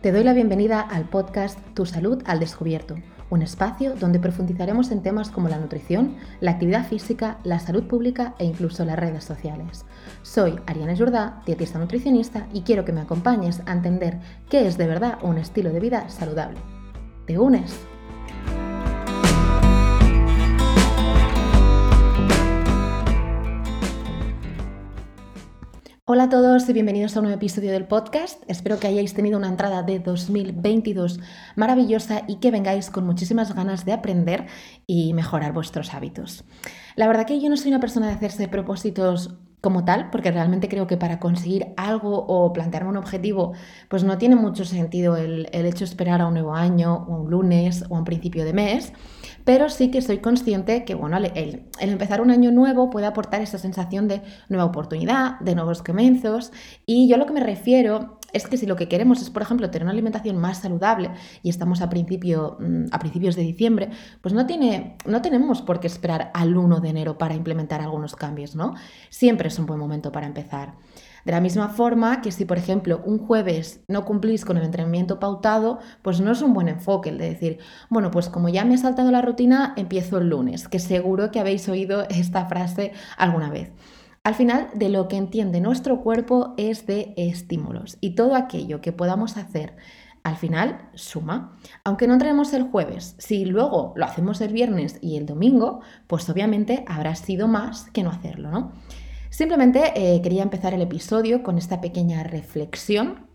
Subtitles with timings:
[0.00, 2.94] Te doy la bienvenida al podcast Tu salud al descubierto,
[3.30, 8.36] un espacio donde profundizaremos en temas como la nutrición, la actividad física, la salud pública
[8.38, 9.84] e incluso las redes sociales.
[10.22, 14.86] Soy Ariana Jordá, dietista nutricionista y quiero que me acompañes a entender qué es de
[14.86, 16.58] verdad un estilo de vida saludable.
[17.26, 17.80] ¿Te unes?
[26.10, 28.42] Hola a todos y bienvenidos a un nuevo episodio del podcast.
[28.48, 31.20] Espero que hayáis tenido una entrada de 2022
[31.54, 34.46] maravillosa y que vengáis con muchísimas ganas de aprender
[34.86, 36.46] y mejorar vuestros hábitos.
[36.96, 40.70] La verdad que yo no soy una persona de hacerse propósitos como tal, porque realmente
[40.70, 43.52] creo que para conseguir algo o plantearme un objetivo,
[43.90, 47.30] pues no tiene mucho sentido el, hecho de esperar a un nuevo año o un
[47.30, 48.94] lunes o a un principio de mes,
[49.48, 53.56] pero sí que soy consciente que bueno, el, empezar un año nuevo puede aportar esa
[53.56, 56.52] sensación de nueva oportunidad, de nuevos comienzos,
[56.84, 59.70] y yo lo que me refiero es que si lo que queremos es, por ejemplo,
[59.70, 63.88] tener una alimentación más saludable y estamos a, principio, mm, a principios de diciembre,
[64.20, 68.16] pues no, tiene, no tenemos por qué esperar al 1 de enero para implementar algunos
[68.16, 68.74] cambios, ¿no?
[69.08, 70.74] Siempre es un buen momento para empezar.
[71.24, 75.18] De la misma forma que si, por ejemplo, un jueves no cumplís con el entrenamiento
[75.20, 77.58] pautado, pues no es un buen enfoque el de decir,
[77.90, 81.40] bueno, pues como ya me he saltado la rutina, empiezo el lunes, que seguro que
[81.40, 83.72] habéis oído esta frase alguna vez.
[84.24, 88.92] Al final, de lo que entiende nuestro cuerpo es de estímulos y todo aquello que
[88.92, 89.76] podamos hacer
[90.22, 91.56] al final suma.
[91.84, 96.28] Aunque no entremos el jueves, si luego lo hacemos el viernes y el domingo, pues
[96.28, 98.72] obviamente habrá sido más que no hacerlo, ¿no?
[99.30, 103.26] Simplemente eh, quería empezar el episodio con esta pequeña reflexión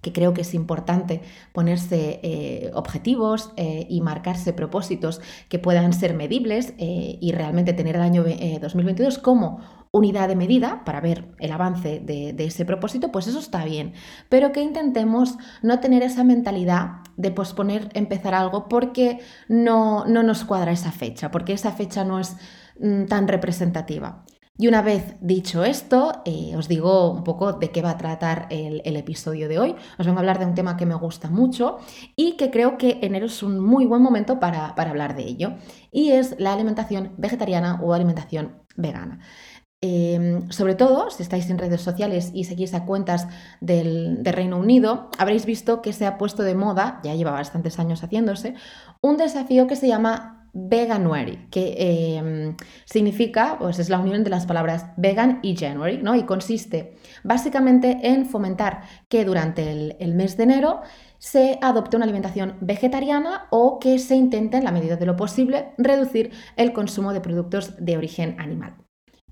[0.00, 1.20] que creo que es importante
[1.52, 8.02] ponerse eh, objetivos eh, y marcarse propósitos que puedan ser medibles y realmente tener el
[8.02, 9.60] año 2022 como
[9.92, 13.92] unidad de medida para ver el avance de, ese propósito, pues eso está bien.
[14.28, 19.18] Pero que intentemos no tener esa mentalidad de posponer empezar algo porque
[19.48, 22.36] no, no nos cuadra esa fecha, porque esa fecha no es
[22.78, 24.24] mm, tan representativa.
[24.60, 28.46] Y una vez dicho esto, eh, os digo un poco de qué va a tratar
[28.50, 29.74] el, episodio de hoy.
[29.98, 31.78] Os vengo a hablar de un tema que me gusta mucho
[32.14, 35.54] y que creo que enero es un muy buen momento para, para hablar de ello.
[35.90, 39.20] Y es la alimentación vegetariana o alimentación vegana.
[39.82, 43.28] Em, sobre todo, si estáis en redes sociales y seguís a cuentas
[43.62, 48.04] del, Reino Unido, habréis visto que se ha puesto de moda, ya lleva bastantes años
[48.04, 48.54] haciéndose,
[49.00, 54.46] un desafío que se llama Veganuary, que em, significa, pues es la unión de las
[54.46, 56.14] palabras vegan y January, ¿no?
[56.14, 60.80] Y consiste básicamente en fomentar que durante el, el mes de enero
[61.18, 65.74] se adopte una alimentación vegetariana o que se intente, en la medida de lo posible,
[65.78, 68.76] reducir el consumo de productos de origen animal.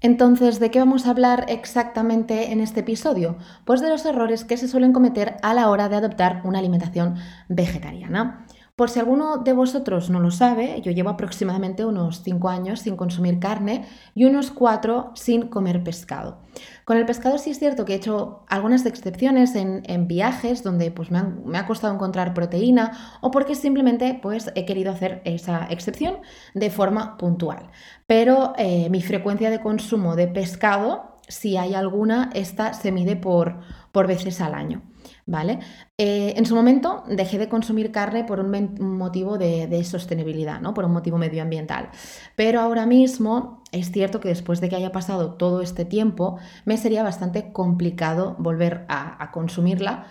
[0.00, 3.36] Entonces, ¿de qué vamos a hablar exactamente en este episodio?
[3.64, 7.16] Pues de los errores que se suelen cometer a la hora de adoptar una alimentación
[7.48, 8.46] vegetariana.
[8.78, 12.94] Por si alguno de vosotros no lo sabe, yo llevo aproximadamente unos 5 años sin
[12.94, 13.84] consumir carne
[14.14, 16.38] y unos 4 sin comer pescado.
[16.84, 21.10] Con el pescado sí es cierto que he hecho algunas excepciones en, viajes donde pues,
[21.10, 26.18] me, ha costado encontrar proteína o porque simplemente pues, he querido hacer esa excepción
[26.54, 27.72] de forma puntual.
[28.06, 33.58] Pero eh, mi frecuencia de consumo de pescado, si hay alguna, esta se mide por,
[33.90, 34.82] por veces al año.
[35.28, 35.58] ¿Vale?
[35.98, 40.72] Eh, en su momento dejé de consumir carne por un motivo de, sostenibilidad, ¿no?
[40.74, 41.90] Por un motivo medioambiental.
[42.34, 46.78] Pero ahora mismo es cierto que después de que haya pasado todo este tiempo, me
[46.78, 50.06] sería bastante complicado volver a, consumirla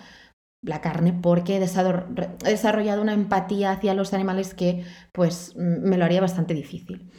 [0.62, 6.20] la carne porque he desarrollado una empatía hacia los animales que pues me lo haría
[6.20, 7.10] bastante difícil.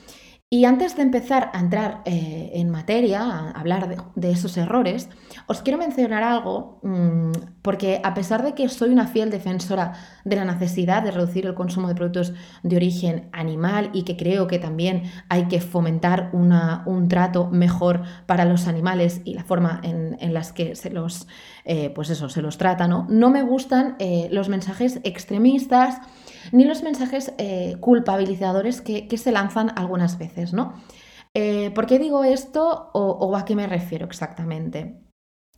[0.52, 5.08] Y antes de empezar a entrar eh, en materia, a hablar de, esos errores,
[5.46, 9.94] os quiero mencionar algo, mm, porque a pesar de que soy una fiel defensora
[10.26, 12.34] de la necesidad de reducir el consumo de productos
[12.64, 18.46] de origen animal y que creo que también hay que fomentar un trato mejor para
[18.46, 21.28] los animales y la forma en, las que se los,
[21.64, 23.06] eh, pues eso, se los trata, ¿no?
[23.08, 26.00] No me gustan eh, los mensajes extremistas
[26.52, 27.34] ni los mensajes
[27.80, 30.74] culpabilizadores que, se lanzan algunas veces, ¿no?
[31.34, 35.00] Eh, ¿Por qué digo esto o, a qué me refiero exactamente?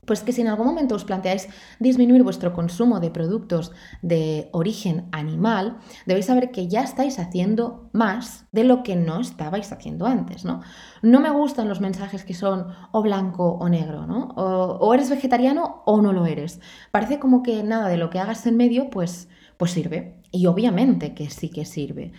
[0.06, 1.48] Pues que si en algún momento os planteáis
[1.80, 8.48] disminuir vuestro consumo de productos de origen animal, debéis saber que ya estáis haciendo más
[8.52, 10.62] de lo que no estabais haciendo antes, ¿no?
[11.04, 14.30] No me gustan los mensajes que son o blanco o negro, ¿no?
[14.36, 16.60] O, o eres vegetariano o no lo eres.
[16.90, 20.20] Parece como que nada de lo que hagas en medio, pues, pues sirve.
[20.32, 22.12] Y obviamente que sí que sirve.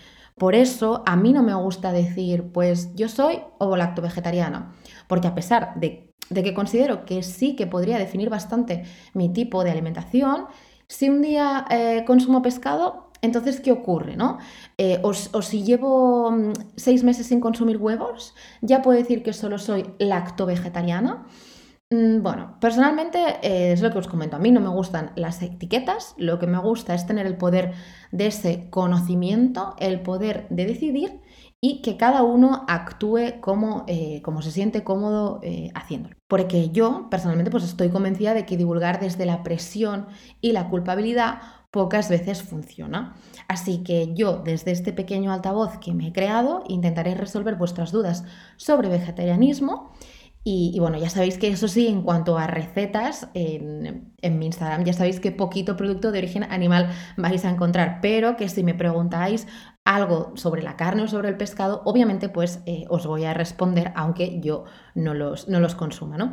[0.43, 4.73] Por eso a mí no me gusta decir, pues yo soy ovo-lacto vegetariana,
[5.07, 8.83] porque a pesar de, que considero que sí que podría definir bastante
[9.15, 10.47] mi tipo de alimentación,
[10.89, 14.17] Si un día eh, consumo pescado, entonces, ¿qué ocurre?
[14.17, 14.39] ¿no?
[14.79, 19.59] Eh, o, si llevo mm, seis meses sin consumir huevos, ya puedo decir que solo
[19.59, 21.13] soy lacto-vegetariana.
[21.15, 21.52] Mm,
[22.21, 24.37] bueno, personalmente eh, es lo que os comento.
[24.37, 27.73] A mí no me gustan las etiquetas, lo que me gusta es tener el poder
[28.13, 31.21] de ese conocimiento, el poder de decidir
[31.61, 36.17] y que cada uno actúe como, eh, como se siente cómodo eh, haciéndolo.
[36.29, 40.07] Porque yo personalmente pues estoy convencida de que divulgar desde la presión
[40.41, 41.41] y la culpabilidad
[41.71, 43.15] pocas veces funciona.
[43.49, 48.25] Así que yo desde este pequeño altavoz que me he creado intentaré resolver vuestras dudas
[48.57, 49.93] sobre vegetarianismo
[50.45, 54.93] y, bueno, ya sabéis que eso sí, en cuanto a recetas, en, mi Instagram ya
[54.93, 59.47] sabéis que poquito producto de origen animal vais a encontrar, pero que si me preguntáis
[59.85, 63.93] algo sobre la carne o sobre el pescado, obviamente pues eh, os voy a responder,
[63.95, 64.65] aunque yo
[64.97, 66.33] no los, no los consuma, ¿no?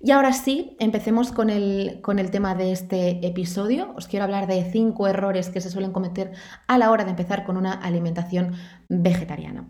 [0.00, 3.92] Y ahora sí, empecemos con el, con el tema de este episodio.
[3.94, 6.32] Os quiero hablar de cinco errores que se suelen cometer
[6.66, 8.54] a la hora de empezar con una alimentación
[8.88, 9.68] vegetariana.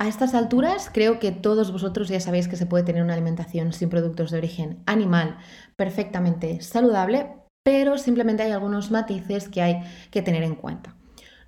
[0.00, 3.72] A estas alturas creo que todos vosotros ya sabéis que se puede tener una alimentación
[3.72, 5.38] sin productos de origen animal
[5.74, 7.32] perfectamente saludable,
[7.64, 10.94] pero simplemente hay algunos matices que hay que tener en cuenta.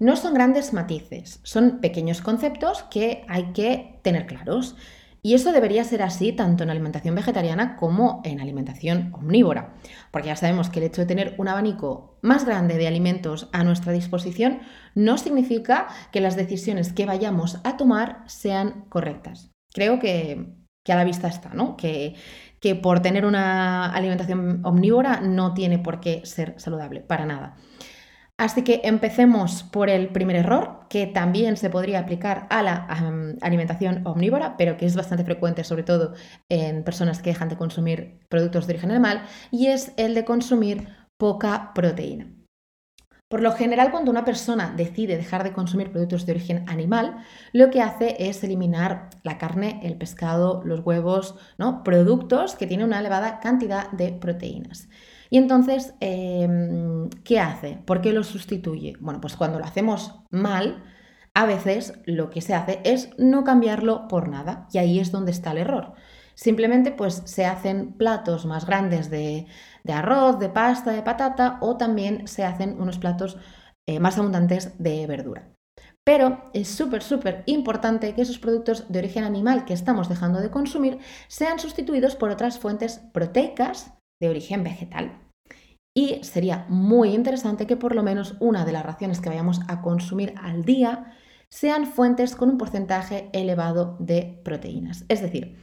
[0.00, 4.75] No son grandes matices, son pequeños conceptos que hay que tener claros.
[5.23, 9.75] Y eso debería ser así tanto en alimentación vegetariana como en alimentación omnívora,
[10.11, 13.63] porque ya sabemos que el hecho de tener un abanico más grande de alimentos a
[13.63, 14.61] nuestra disposición
[14.95, 19.51] no significa que las decisiones que vayamos a tomar sean correctas.
[19.73, 20.55] Creo que,
[20.89, 21.77] a la vista está, ¿no?
[21.77, 22.15] Que,
[22.59, 27.57] que por tener una alimentación omnívora no tiene por qué ser saludable, para nada.
[28.41, 32.87] Así que empecemos por el primer error, que también se podría aplicar a la
[33.43, 36.15] alimentación omnívora, pero que es bastante frecuente, sobre todo
[36.49, 40.89] en personas que dejan de consumir productos de origen animal, y es el de consumir
[41.19, 42.40] poca proteína.
[43.31, 47.19] Por lo general, cuando una persona decide dejar de consumir productos de origen animal,
[47.53, 51.85] lo que hace es eliminar la carne, el pescado, los huevos, ¿no?
[51.85, 54.88] productos que tienen una elevada cantidad de proteínas.
[55.31, 57.79] Y entonces, em, ¿qué hace?
[57.87, 58.97] ¿Por qué lo sustituye?
[58.99, 60.83] Bueno, pues cuando lo hacemos mal,
[61.33, 64.67] a veces lo que se hace es no cambiarlo por nada.
[64.73, 65.94] Y ahí es donde está el error.
[66.41, 69.47] Simplemente pues se hacen platos más grandes de,
[69.87, 73.37] arroz, de pasta, de patata o también se hacen unos platos
[73.87, 75.53] eh, más abundantes de verdura.
[76.03, 80.51] Pero es súper, súper importante que esos productos de origen animal que estamos dejando de
[80.51, 80.99] consumir
[81.29, 85.21] sean sustituidos por otras fuentes proteicas de origen vegetal.
[85.95, 89.83] Y sería muy interesante que por lo menos una de las raciones que vayamos a
[89.83, 91.13] consumir al día
[91.51, 95.05] sean fuentes con un porcentaje elevado de proteínas.
[95.09, 95.59] Es decir,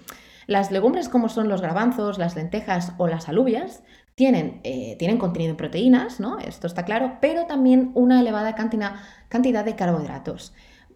[0.48, 3.84] las legumbres como son los garbanzos, las lentejas o las alubias
[4.16, 6.40] tienen, eh, tienen contenido en proteínas, ¿no?
[6.40, 8.96] Esto está claro, pero también una elevada cantidad,
[9.30, 10.54] cantidad de carbohidratos,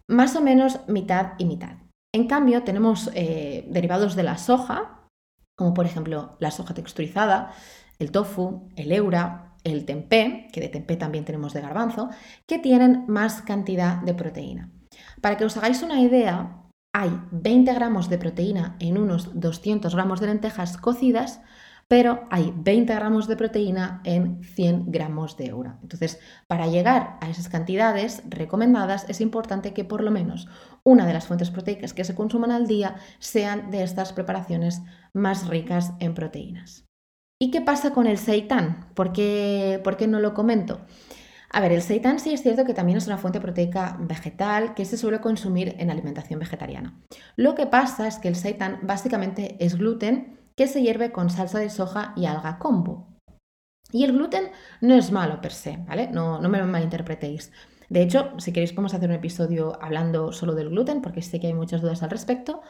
[0.07, 1.75] más o menos mitad y mitad.
[2.13, 5.01] En cambio, tenemos eh, derivados de la soja,
[5.55, 7.53] como por ejemplo la soja texturizada,
[7.99, 12.09] el tofu, el eura, el tempeh, que de tempeh también tenemos de garbanzo,
[12.47, 14.71] que tienen más cantidad de proteína.
[15.21, 16.60] Para que os hagáis una idea,
[16.93, 21.41] hay 20 gramos de proteína en unos 200 gramos de lentejas cocidas,
[21.87, 25.77] pero hay 20 gramos de proteína en 100 gramos de eura.
[25.81, 30.47] Entonces, para llegar a esas cantidades recomendadas, es importante que por lo menos
[30.83, 34.81] una de las fuentes proteicas que se consuman al día sean de estas preparaciones
[35.13, 36.85] más ricas en proteínas.
[37.41, 38.91] ¿Y qué pasa con el seitán?
[38.93, 40.81] ¿Por qué, ¿Por qué no lo comento?
[41.53, 44.85] A ver, el seitán sí es cierto que también es una fuente proteica vegetal que
[44.85, 47.01] se suele consumir en alimentación vegetariana.
[47.35, 51.59] Lo que pasa es que el seitán básicamente es gluten que se hierve con salsa
[51.59, 53.07] de soja y alga combo.
[53.91, 56.07] Y el gluten no es malo per se, ¿vale?
[56.07, 57.51] No, no me malinterpretéis.
[57.89, 61.47] De hecho, si queréis podemos hacer un episodio hablando solo del gluten, porque sé que
[61.47, 62.61] hay muchas dudas al respecto,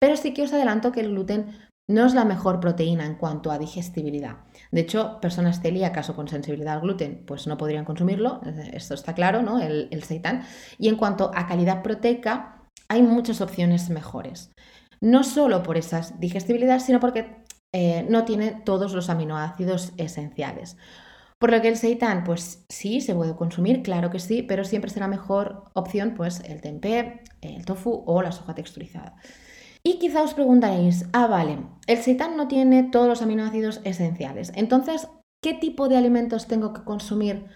[0.00, 1.56] pero sí que os adelanto que el gluten
[1.88, 4.38] no es la mejor proteína en cuanto a digestibilidad.
[4.70, 8.40] De hecho, personas celíacas o con sensibilidad al gluten, pues no podrían consumirlo,
[8.72, 9.60] esto está claro, ¿no?
[9.60, 10.44] El, el seitán.
[10.78, 14.50] Y en cuanto a calidad proteica, hay muchas opciones mejores
[15.00, 20.76] no solo por esa digestibilidad, sino porque eh, no tiene todos los aminoácidos esenciales.
[21.38, 24.90] Por lo que el seitán, pues sí, se puede consumir, claro que sí, pero siempre
[24.90, 29.16] será mejor opción pues el tempeh, el tofu o la soja texturizada.
[29.86, 34.50] Y quizá os preguntaréis, ah, vale, el seitán no tiene todos los aminoácidos esenciales.
[34.56, 35.06] Entonces,
[35.40, 37.46] ¿qué tipo de alimentos tengo que consumir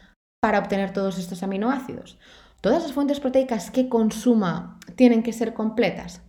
[0.40, 2.20] para obtener todos estos aminoácidos?
[2.60, 6.22] ¿Todas las fuentes proteicas que consuma tienen que ser completas?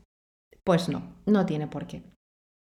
[0.63, 2.01] Pues no, no tiene por qué.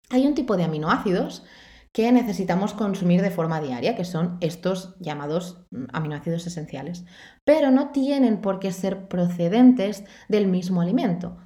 [0.09, 1.45] Hay un tipo de aminoácidos
[1.93, 7.05] que necesitamos consumir de forma diaria, que son estos llamados mm, aminoácidos esenciales,
[7.45, 11.37] pero no tienen por qué ser procedentes del mismo alimento.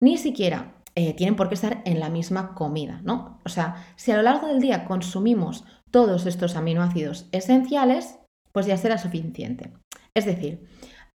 [0.00, 3.38] Ni siquiera eh, tienen por qué estar en la misma comida, ¿no?
[3.44, 5.62] O sea, si a lo largo del día consumimos
[5.92, 8.18] todos estos aminoácidos esenciales,
[8.50, 9.72] pues ya será suficiente.
[10.14, 10.66] Es decir,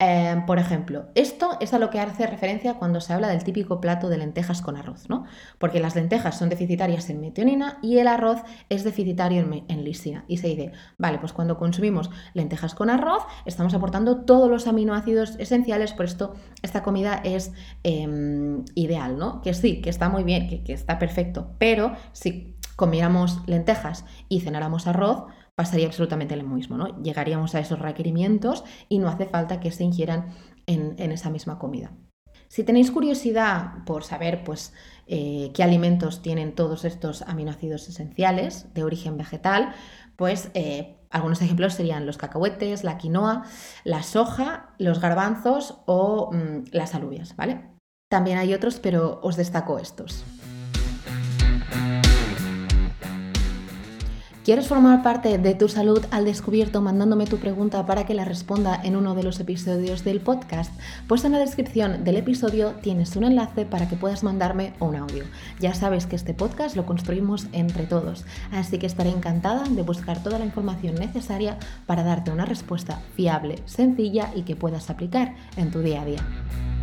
[0.01, 3.81] Em, por ejemplo, esto es a lo que hace referencia cuando se habla del típico
[3.81, 5.25] plato de lentejas con arroz, ¿no?
[5.59, 10.25] Porque las lentejas son deficitarias en metionina y el arroz es deficitario en, lisina.
[10.29, 15.35] Y se dice, vale, pues cuando consumimos lentejas con arroz estamos aportando todos los aminoácidos
[15.41, 17.53] esenciales, por esto esta comida es
[17.83, 19.43] em, ideal, ¿no?
[19.43, 24.43] Que sí, que está muy bien, que, que está perfecto, pero si comiéramos lentejas y
[24.43, 25.25] cenáramos arroz,
[25.59, 27.03] pasaría absolutamente lo mismo, ¿no?
[27.03, 30.29] Llegaríamos a esos requerimientos y no hace falta que se ingieran
[30.67, 31.91] en, esa misma comida.
[32.47, 34.73] Si tenéis curiosidad por saber pues,
[35.09, 39.75] eh, qué alimentos tienen todos estos aminoácidos esenciales de origen vegetal,
[40.15, 43.43] pues eh, algunos ejemplos serían los cacahuetes, la quinoa,
[43.83, 47.65] la soja, los garbanzos o mm, las alubias, ¿vale?
[48.09, 50.25] También hay otros, pero os destaco estos.
[54.49, 58.81] ¿Quieres formar parte de tu salud al descubierto mandándome tu pregunta para que la responda
[58.83, 60.73] en uno de los episodios del podcast?
[61.07, 65.25] Pues en la descripción del episodio tienes un enlace para que puedas mandarme un audio.
[65.61, 70.23] Ya sabes que este podcast lo construimos entre todos, así que estaré encantada de buscar
[70.23, 75.71] toda la información necesaria para darte una respuesta fiable, sencilla y que puedas aplicar en
[75.71, 76.78] tu día a día.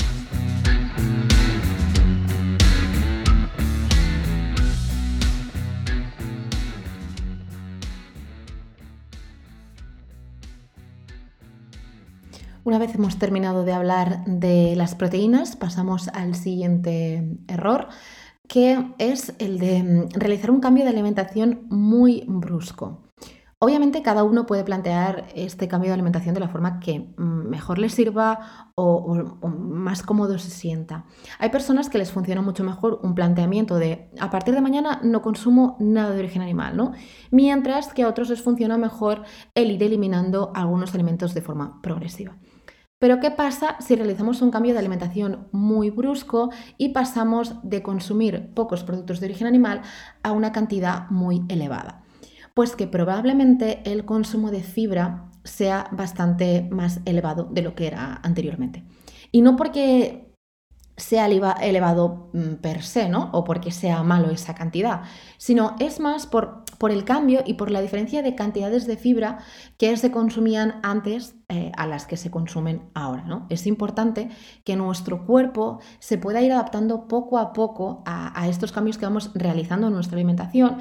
[12.65, 17.89] Una vez hemos terminado de hablar de las proteínas, pasamos al siguiente error,
[18.48, 23.03] que es el de mm, realizar un cambio de alimentación muy brusco.
[23.60, 27.77] Obviamente cada uno puede plantear este cambio de alimentación de la forma que mm, mejor
[27.77, 29.13] les sirva o,
[29.48, 31.05] más cómodo se sienta.
[31.38, 35.22] Hay personas que les funciona mucho mejor un planteamiento de a partir de mañana no
[35.22, 36.93] consumo nada de origen animal, ¿no?
[37.29, 39.22] Mientras que a otros les funciona mejor
[39.53, 42.36] el ir eliminando algunos alimentos de forma progresiva.
[43.00, 48.54] Pero ¿qué pasa si realizamos un cambio de alimentación muy brusco y pasamos de consumir
[48.54, 49.82] pocos productos de origen animal
[50.24, 52.04] a una cantidad muy elevada?
[52.54, 58.20] Pues que probablemente el consumo de fibra sea bastante más elevado de lo que era
[58.24, 58.84] anteriormente.
[59.32, 60.25] Y no porque
[60.98, 63.30] sea elevado mm, per se, ¿no?
[63.34, 65.02] O porque sea malo esa cantidad,
[65.38, 69.39] sino es más por, por el cambio y por la diferencia de cantidades de fibra
[69.77, 73.46] que se consumían antes eh, a las que se consumen ahora, ¿no?
[73.50, 74.29] Es importante
[74.63, 79.32] que nuestro cuerpo se pueda ir adaptando poco a poco a, estos cambios que vamos
[79.34, 80.77] realizando en nuestra alimentación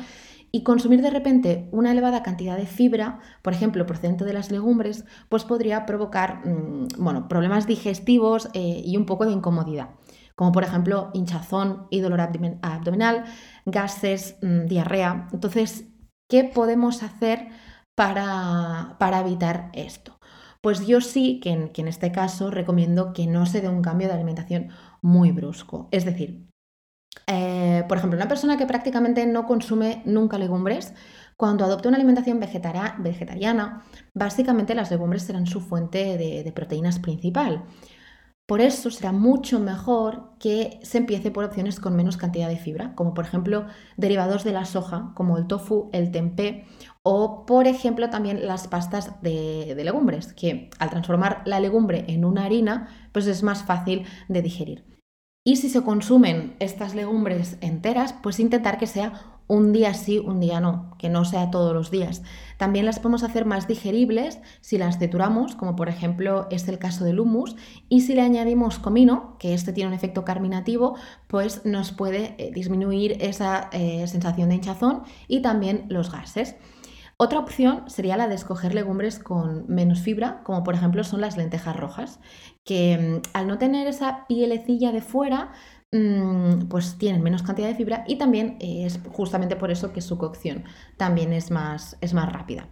[0.51, 5.05] y consumir de repente una elevada cantidad de fibra, por ejemplo, procedente de las legumbres,
[5.29, 9.91] pues podría provocar mm, bueno, problemas digestivos eh, y un poco de incomodidad,
[10.37, 13.25] como por ejemplo hinchazón y dolor abdominal,
[13.67, 15.29] gases, mm, diarrea.
[15.33, 15.87] Entonces,
[16.29, 17.49] ¿qué podemos hacer
[17.95, 20.19] para, para evitar esto?
[20.65, 24.15] Pues yo sí que en, este caso recomiendo que no se dé un cambio de
[24.15, 24.71] alimentación
[25.03, 25.89] muy brusco.
[25.91, 26.49] Es decir,
[27.27, 30.95] eh, por ejemplo, una persona que prácticamente no consume nunca legumbres,
[31.37, 33.83] cuando adopta una alimentación vegetariana,
[34.15, 37.65] básicamente las legumbres serán su fuente de, proteínas principal.
[38.47, 42.95] Por eso será mucho mejor que se empiece por opciones con menos cantidad de fibra,
[42.95, 46.67] como por ejemplo derivados de la soja, como el tofu, el tempeh
[47.03, 52.27] o por ejemplo también las pastas de, de legumbres, que al transformar la legumbre en
[52.27, 54.85] una harina, pues es más fácil de digerir.
[55.47, 60.41] Y si se consumen estas legumbres enteras, pues intentar que sea un día sí, un
[60.41, 62.23] día no, que no sea todos los días.
[62.57, 67.05] También las podemos hacer más digeribles si las trituramos, como por ejemplo es el caso
[67.05, 67.57] del hummus,
[67.89, 70.97] y si le añadimos comino, que este tiene un efecto carminativo,
[71.27, 76.57] pues nos puede eh, disminuir esa eh, sensación de hinchazón y también los gases.
[77.17, 81.37] Otra opción sería la de escoger legumbres con menos fibra, como por ejemplo son las
[81.37, 82.19] lentejas rojas,
[82.65, 85.53] que mm, al no tener esa pielecilla de fuera,
[86.69, 90.65] pues tienen menos cantidad de fibra y también es justamente por eso que su cocción
[90.97, 92.69] también es más, es más rápida.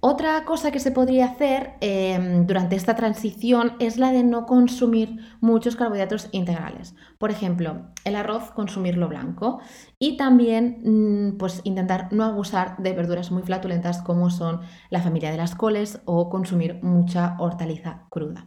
[0.00, 5.18] Otra cosa que se podría hacer em, durante esta transición es la de no consumir
[5.40, 6.94] muchos carbohidratos integrales.
[7.18, 9.58] Por ejemplo, el arroz, consumirlo blanco.
[9.98, 15.32] Y también mm, pues, intentar no abusar de verduras muy flatulentas como son la familia
[15.32, 18.46] de las coles o consumir mucha hortaliza cruda.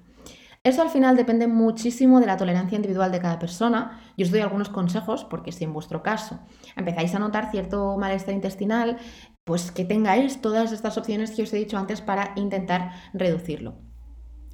[0.63, 3.99] Eso al final depende muchísimo de la tolerancia individual de cada persona.
[4.15, 6.39] Yo os doy algunos consejos porque si en vuestro caso
[6.75, 8.97] empezáis a notar cierto malestar intestinal,
[9.43, 13.90] pues que tengáis todas estas opciones que os he dicho antes para intentar reducirlo.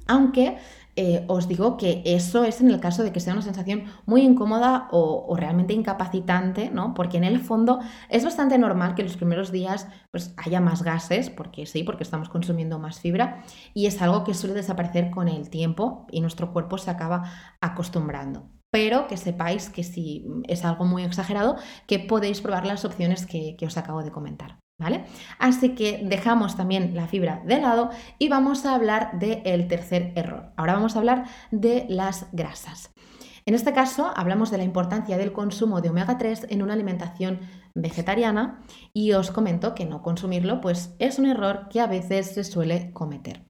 [0.08, 0.58] Aunque
[1.00, 4.22] eh, os digo que eso es en el caso de que sea una sensación muy
[4.22, 6.92] incómoda o, realmente incapacitante, ¿no?
[6.92, 11.30] Porque en el fondo es bastante normal que los primeros días pues, haya más gases,
[11.30, 15.50] porque sí, porque estamos consumiendo más fibra, y es algo que suele desaparecer con el
[15.50, 21.02] tiempo y nuestro cuerpo se acaba acostumbrando pero que sepáis que si es algo muy
[21.02, 24.58] exagerado, que podéis probar las opciones que os acabo de comentar.
[24.80, 25.04] ¿Vale?
[25.40, 30.52] Así que dejamos también la fibra de lado y vamos a hablar del tercer error.
[30.56, 32.92] Ahora vamos a hablar de las grasas.
[33.44, 37.40] En este caso hablamos de la importancia del consumo de omega 3 en una alimentación
[37.74, 38.60] vegetariana
[38.92, 42.92] y os comento que no consumirlo pues es un error que a veces se suele
[42.92, 43.48] cometer.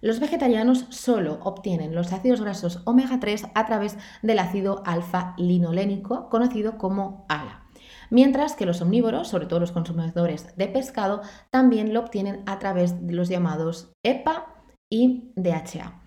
[0.00, 6.78] Los vegetarianos solo obtienen los ácidos grasos omega 3 a través del ácido alfa-linolénico conocido
[6.78, 7.67] como ALA
[8.10, 13.06] mientras que los omnívoros, sobre todo los consumidores de pescado, también lo obtienen a través
[13.06, 14.54] de los llamados EPA
[14.90, 16.02] y DHA.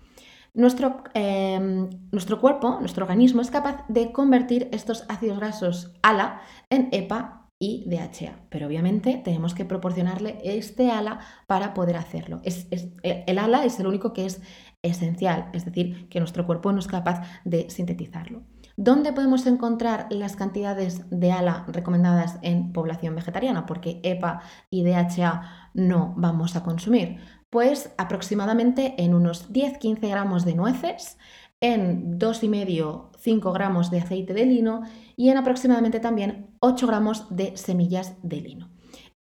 [0.54, 6.88] Nuestro, em, nuestro, cuerpo, nuestro organismo es capaz de convertir estos ácidos grasos ALA en
[6.92, 12.42] EPA y DHA, pero obviamente tenemos que proporcionarle este ALA para poder hacerlo.
[12.44, 14.42] el ALA es el único que es
[14.82, 18.42] esencial, es decir, que nuestro cuerpo no es capaz de sintetizarlo.
[18.76, 23.66] ¿Dónde podemos encontrar las cantidades de ALA recomendadas en población vegetariana?
[23.66, 27.18] Porque EPA y DHA no vamos a consumir.
[27.50, 31.18] Pues aproximadamente en unos 10-15 gramos de nueces,
[31.60, 34.82] en 2,5-5 gramos de aceite de lino
[35.16, 38.71] y en aproximadamente también 8 gramos de semillas de lino.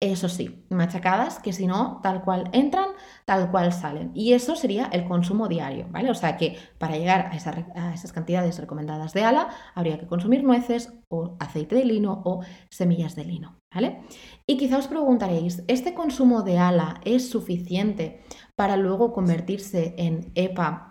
[0.02, 2.88] Eso sí, machacadas, que si no, tal cual entran,
[3.26, 4.12] tal cual salen.
[4.14, 6.10] Y eso sería el consumo diario, ¿vale?
[6.10, 10.94] O sea que para llegar a, esas cantidades recomendadas de ala, habría que consumir nueces
[11.10, 14.02] o aceite de lino o semillas de lino, ¿vale?
[14.48, 18.22] Y quizá os preguntaréis, ¿este consumo de ala es suficiente
[18.56, 20.88] para luego convertirse en EPA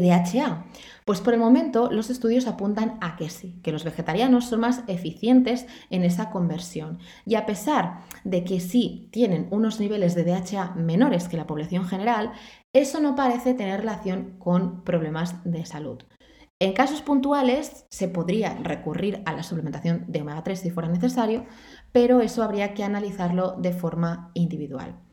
[0.00, 0.66] DHA?
[1.04, 4.82] Pues por el momento los estudios apuntan a que sí, que los vegetarianos son más
[4.86, 6.98] eficientes en esa conversión.
[7.26, 11.84] Y a pesar de que sí tienen unos niveles de DHA menores que la población
[11.86, 12.32] general,
[12.72, 16.02] eso no parece tener relación con problemas de salud.
[16.60, 21.44] En casos puntuales se podría recurrir a la suplementación de omega 3 si fuera necesario,
[21.92, 25.03] pero eso habría que analizarlo de forma individual.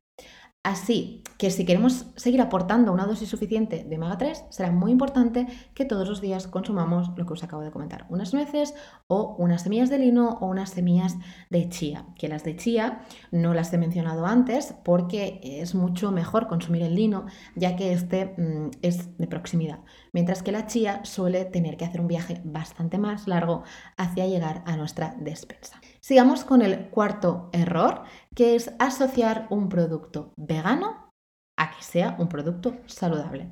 [0.63, 5.47] Así que si queremos seguir aportando una dosis suficiente de omega 3, será muy importante
[5.74, 8.76] que todos los días consumamos lo que os acabo de comentar, unas nueces
[9.08, 11.17] o unas semillas de lino o unas semillas
[11.50, 16.47] de chía, que las de chía no las he mencionado antes porque es mucho mejor
[16.47, 19.80] consumir el lino ya que este mm, es de proximidad,
[20.13, 23.63] mientras que la chía suele tener que hacer un viaje bastante más largo
[23.97, 25.82] hacia llegar a nuestra despensa.
[26.02, 28.04] Sigamos con el cuarto error,
[28.36, 31.10] que es asociar un producto vegano
[31.58, 33.52] a que sea un producto saludable.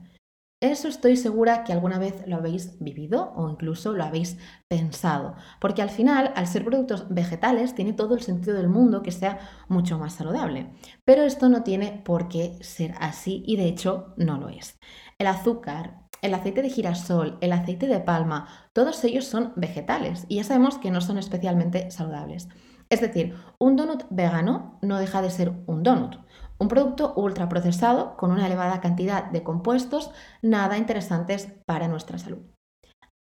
[0.62, 4.38] Eso estoy segura que alguna vez lo habéis vivido o incluso lo habéis
[4.68, 9.12] pensado, porque al final, al ser productos vegetales, tiene todo el sentido del mundo que
[9.12, 9.39] sea
[9.70, 10.74] mucho más saludable.
[11.06, 14.78] Pero esto no tiene por qué ser así y de hecho no lo es.
[15.18, 20.38] El azúcar, el aceite de girasol, el aceite de palma, todos ellos son vegetales y
[20.38, 22.50] ya sabemos que no son especialmente saludables.
[22.89, 26.17] Es decir, un donut vegano no deja de ser un donut,
[26.58, 32.39] un producto ultraprocesado con una elevada cantidad de compuestos nada interesantes para nuestra salud.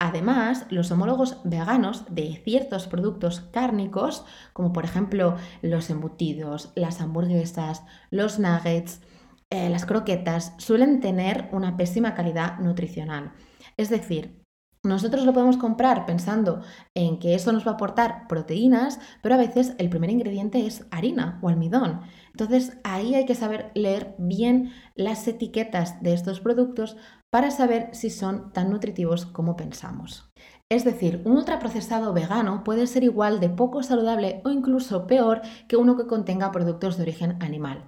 [0.00, 7.82] Además, los homólogos veganos de ciertos productos cárnicos, como por ejemplo los embutidos, las hamburguesas,
[8.10, 9.02] los nuggets,
[9.50, 13.32] eh, las croquetas suelen tener una pésima calidad nutricional.
[13.76, 14.44] Es decir,
[14.82, 16.62] nosotros lo podemos comprar pensando
[16.94, 20.86] en que eso nos va a aportar proteínas, pero a veces el primer ingrediente es
[20.90, 22.00] harina o almidón.
[22.30, 26.96] Entonces ahí hay que saber leer bien las etiquetas de estos productos
[27.30, 30.30] para saber si son tan nutritivos como pensamos.
[30.70, 35.76] Es decir, un ultraprocesado vegano puede ser igual de poco saludable o incluso peor que
[35.76, 37.86] uno que contenga productos de origen animal.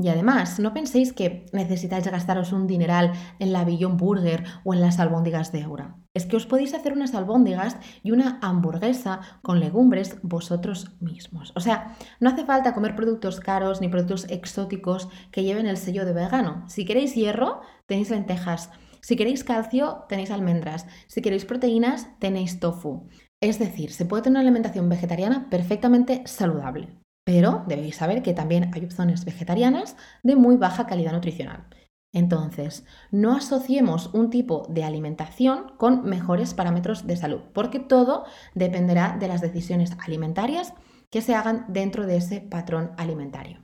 [0.00, 4.80] Y además, no penséis que necesitáis gastaros un dineral en la Beyond Burger o en
[4.80, 5.96] las albóndigas de Eura.
[6.14, 11.52] Es que os podéis hacer unas albóndigas y una hamburguesa con legumbres vosotros mismos.
[11.56, 16.04] O sea, no hace falta comer productos caros ni productos exóticos que lleven el sello
[16.04, 16.62] de vegano.
[16.68, 18.70] Si queréis hierro, tenéis lentejas.
[19.00, 20.86] Si queréis calcio, tenéis almendras.
[21.08, 23.08] Si queréis proteínas, tenéis tofu.
[23.40, 26.98] Es decir, se puede tener una alimentación vegetariana perfectamente saludable.
[27.28, 31.66] Pero debéis saber que también hay opciones vegetarianas de muy baja calidad nutricional.
[32.10, 39.18] Entonces, no asociemos un tipo de alimentación con mejores parámetros de salud, porque todo dependerá
[39.20, 40.72] de las decisiones alimentarias
[41.10, 43.62] que se hagan dentro de ese patrón alimentario.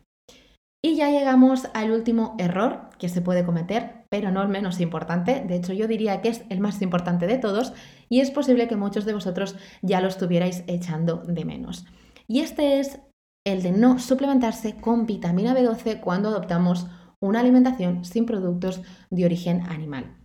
[0.85, 5.43] Y ya llegamos al último error que se puede cometer, pero no el menos importante.
[5.43, 7.73] De hecho, yo diría que es el más importante de todos
[8.11, 11.87] y es posible que muchos de vosotros ya lo estuvierais echando de menos.
[12.29, 13.01] Y este es
[13.45, 16.87] el de no suplementarse con vitamina B12 cuando adoptamos
[17.21, 18.81] una alimentación sin productos
[19.11, 20.17] de origen animal.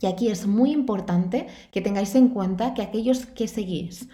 [0.00, 4.08] Y aquí es muy importante que tengáis en cuenta que aquellos que seguís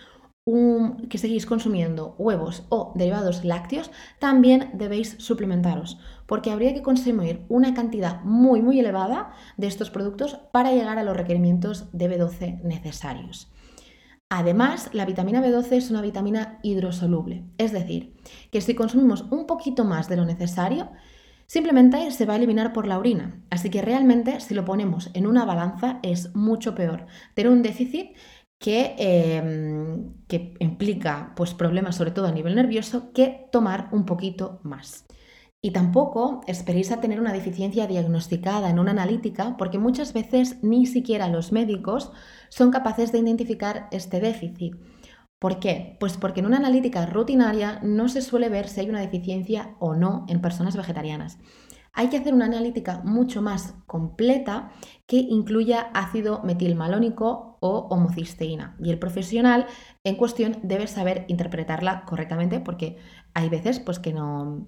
[1.09, 7.73] que seguís consumiendo huevos o derivados lácteos, también debéis suplementaros, porque habría que consumir una
[7.73, 13.54] cantidad muy muy elevada de estos productos para llegar a los requerimientos de B12 necesarios.
[14.31, 18.17] Además, la vitamina B12 es una vitamina hidrosoluble, es decir,
[18.51, 20.91] que si consumimos un poquito más de lo necesario,
[21.47, 23.43] simplemente se va a eliminar por la orina.
[23.51, 28.17] Así que realmente si lo ponemos en una balanza es mucho peor tener un déficit
[28.59, 34.61] que, em, que, implica pues, problemas sobre todo a nivel nervioso que tomar un poquito
[34.63, 35.07] más.
[35.65, 40.85] Y tampoco esperéis a tener una deficiencia diagnosticada en una analítica porque muchas veces ni
[40.85, 42.13] siquiera los médicos
[42.51, 44.77] son capaces de identificar este déficit.
[45.39, 45.97] ¿Por qué?
[46.01, 49.95] Pues porque en una analítica rutinaria no se suele ver si hay una deficiencia o
[49.95, 51.39] no en personas vegetarianas.
[51.95, 54.71] Hay que hacer una analítica mucho más completa
[55.07, 58.77] que incluya ácido metilmalónico o homocisteína.
[58.81, 59.65] Y el profesional
[60.05, 62.99] en cuestión debe saber interpretarla correctamente porque
[63.33, 64.67] hay veces pues, que, no,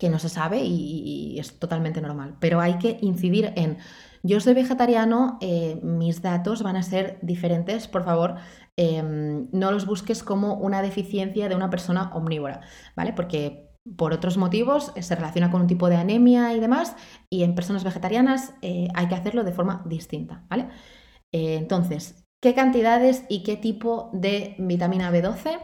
[0.00, 2.36] que no se sabe y, es totalmente normal.
[2.40, 3.78] Pero hay que incidir en,
[4.22, 8.36] yo soy vegetariano, eh, mis datos van a ser diferentes, por favor,
[8.82, 12.62] Em, no los busques como una deficiencia de una persona omnívora,
[12.96, 13.12] ¿vale?
[13.12, 16.96] Porque por otros motivos se relaciona con un tipo de anemia y demás,
[17.28, 20.68] y en personas vegetarianas eh, hay que hacerlo de forma distinta, ¿vale?
[21.30, 25.58] Eh, entonces, ¿qué cantidades y qué tipo de vitamina B12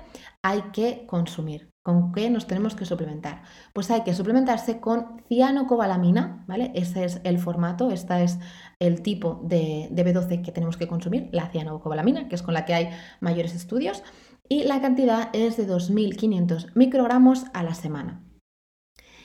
[0.46, 1.72] hay que consumir?
[1.82, 3.42] ¿Con qué nos tenemos que suplementar?
[3.72, 6.70] Pues hay que suplementarse con cianocobalamina, ¿vale?
[6.76, 8.38] Ese es el formato, este es
[8.78, 12.74] el tipo de, B12 que tenemos que consumir, la cianocobalamina, que es con la que
[12.74, 14.04] hay mayores estudios,
[14.48, 18.22] y la cantidad es de 2.500 microgramos a la semana.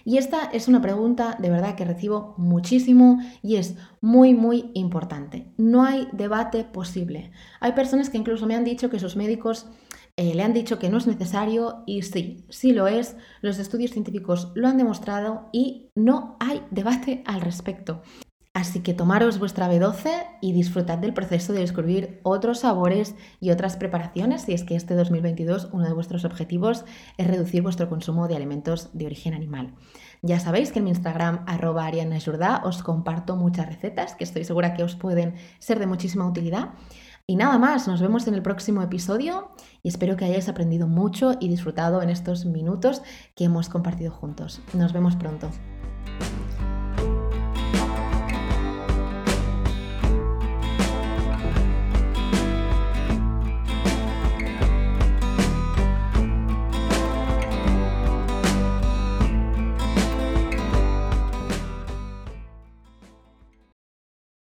[0.04, 5.54] Y esta es una pregunta de verdad que recibo muchísimo y es muy, muy importante.
[5.58, 7.32] No hay debate posible.
[7.60, 9.68] Hay personas que incluso me han dicho que sus médicos
[10.22, 13.16] eh, le han dicho que no es necesario y sí, sí lo es.
[13.42, 18.04] Los estudios científicos lo han demostrado y no hay debate al respecto.
[18.54, 23.78] Así que tomaros vuestra B12 y disfrutad del proceso de descubrir otros sabores y otras
[23.78, 26.86] preparaciones si es que este 2022 uno de vuestros objetivos
[27.18, 29.74] es reducir vuestro consumo de alimentos de origen animal.
[30.22, 31.90] Ya sabéis que en mi Instagram arroba
[32.64, 36.74] os comparto muchas recetas que estoy segura que os pueden ser de muchísima utilidad.
[37.32, 39.52] Y nada más, nos vemos en el próximo episodio
[39.84, 43.04] y espero que hayáis aprendido mucho y disfrutado en estos minutos
[43.36, 44.60] que hemos compartido juntos.
[44.74, 45.50] Nos vemos pronto.